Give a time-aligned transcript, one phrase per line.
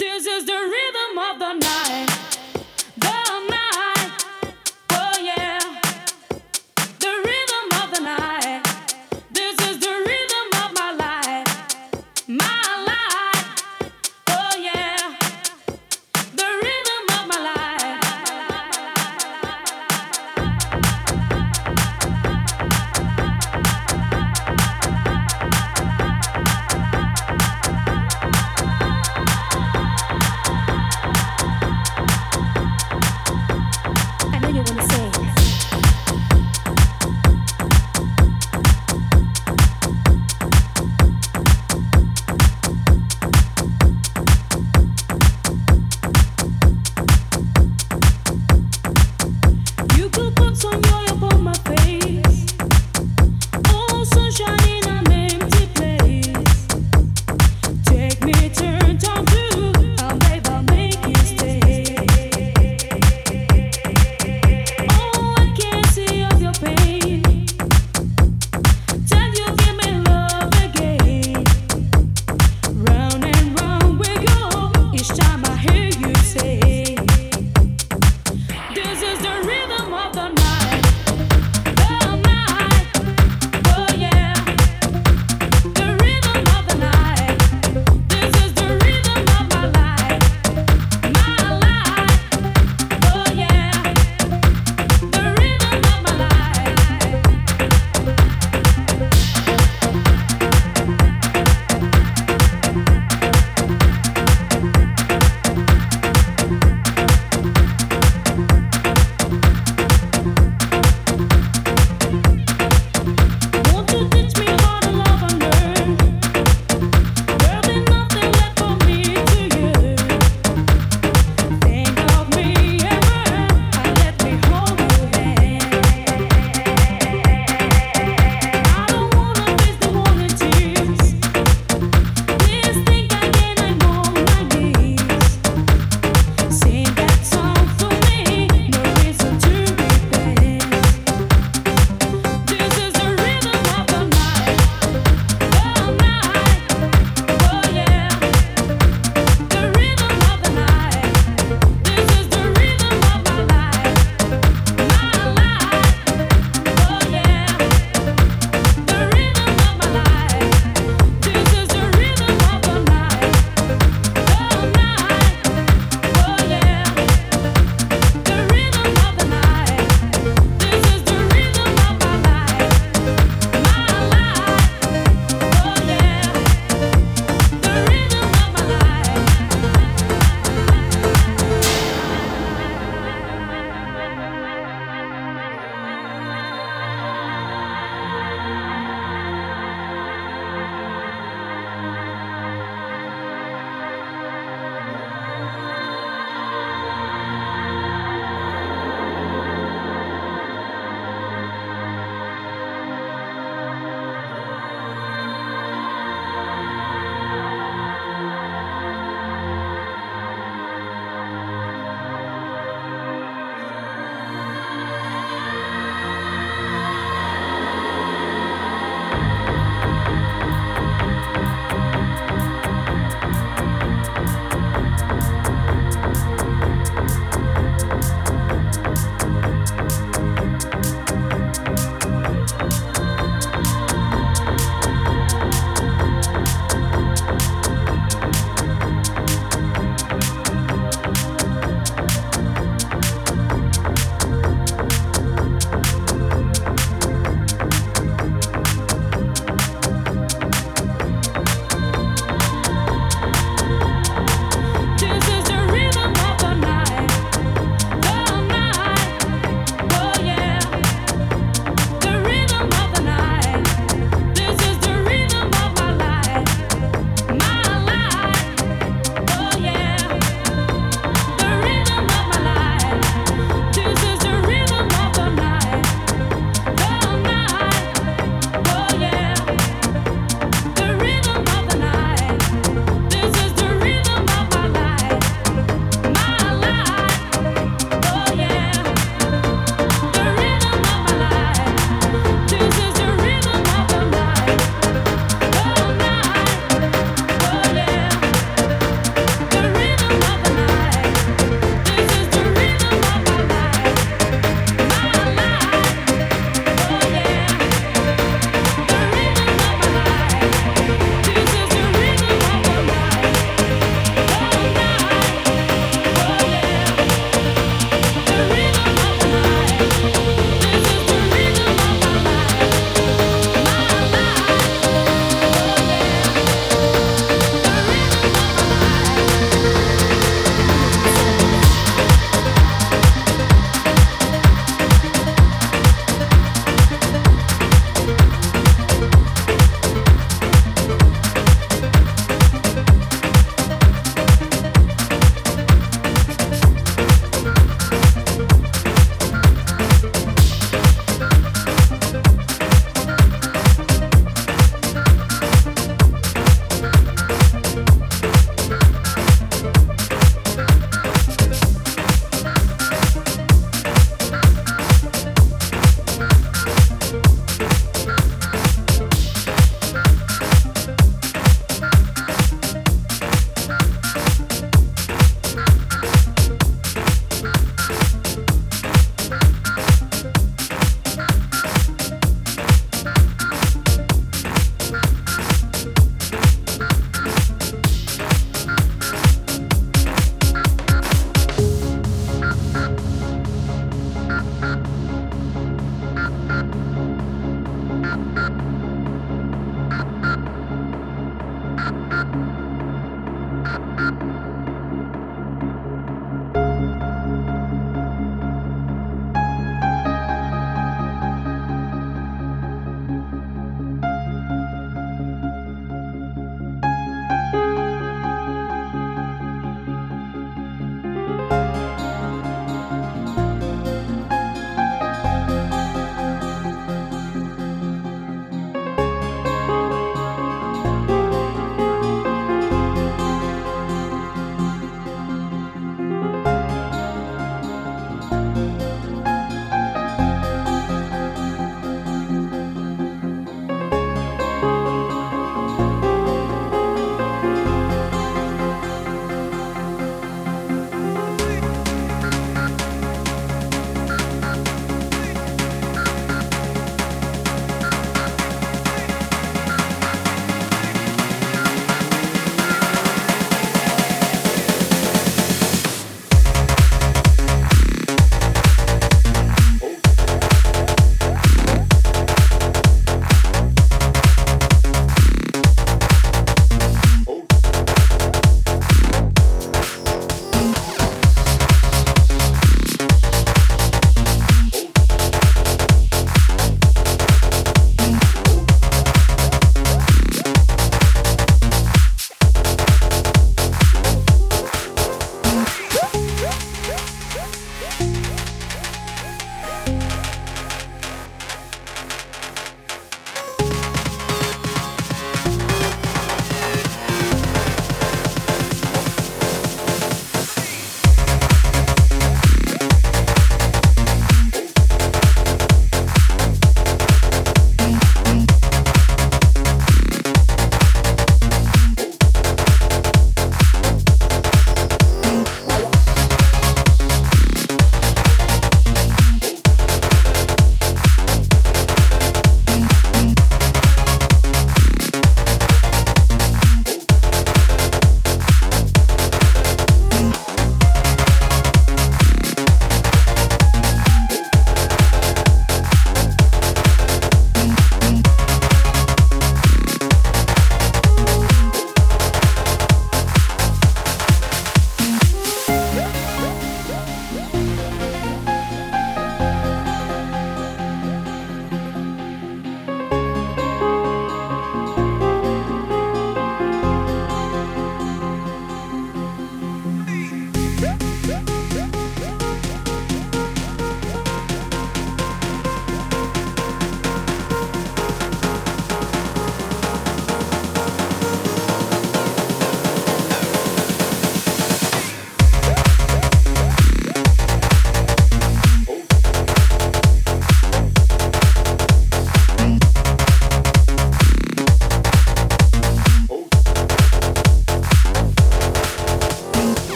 [0.00, 2.09] This is the rhythm of the night.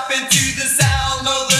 [0.00, 1.59] No stopping to the sound of the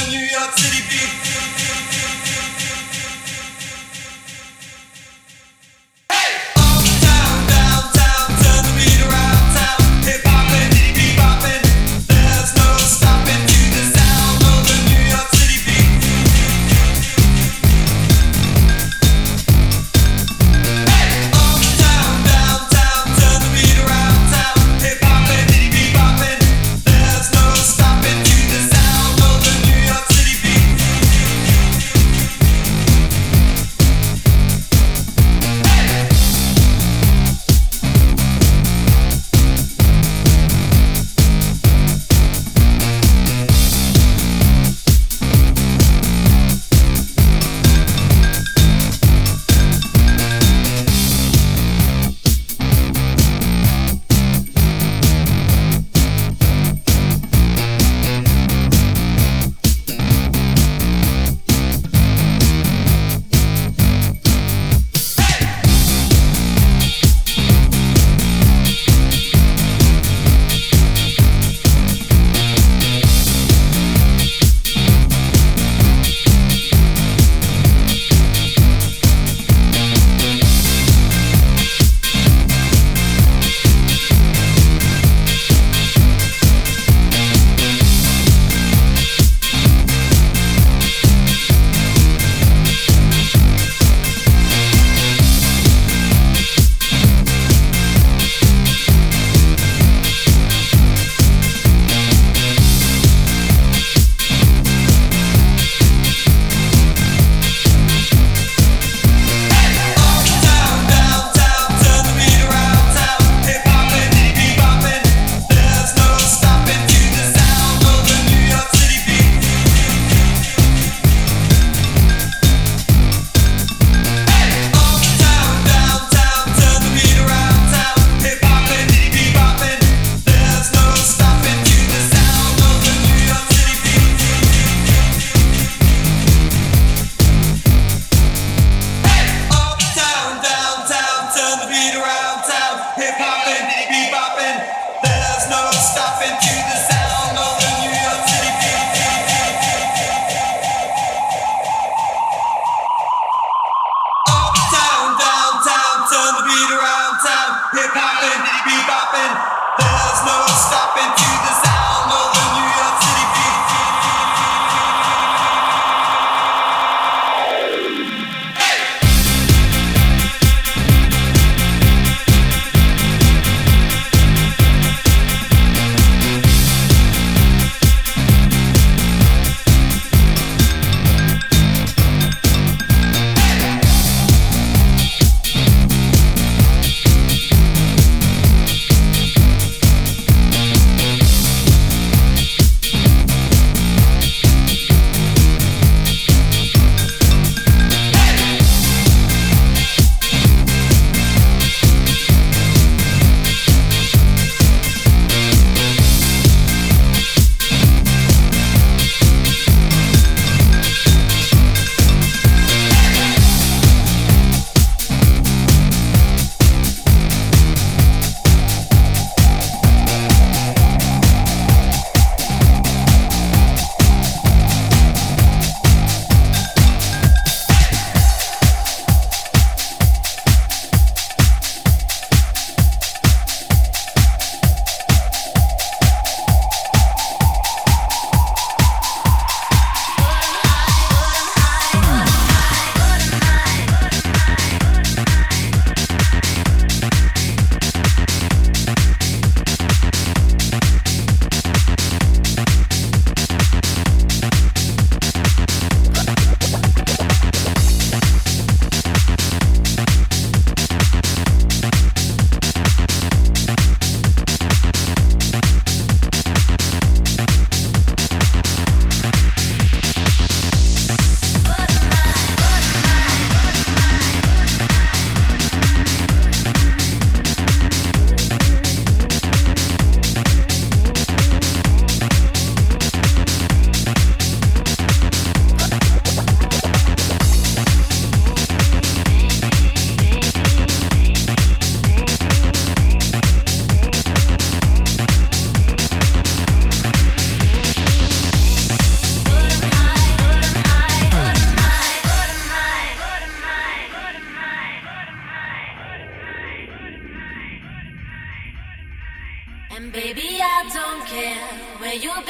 [146.20, 146.69] stopping to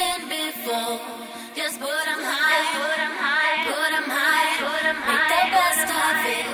[0.00, 0.96] been before.
[1.52, 5.12] Just put them high, put them high, put them high, put them high.
[5.12, 6.44] Make the best of it,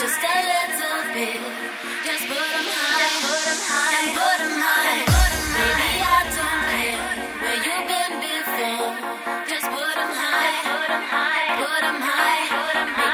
[0.00, 1.40] just a little bit.
[2.02, 4.98] Just put them high, put them high, and put them high.
[5.54, 6.98] Maybe I don't care
[7.42, 8.90] where you've been before.
[9.50, 13.05] Just put high, put them high, put them high, put them high.